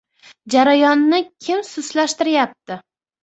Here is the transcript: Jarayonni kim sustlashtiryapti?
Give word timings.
Jarayonni 0.53 1.19
kim 1.47 1.61
sustlashtiryapti? 1.69 2.81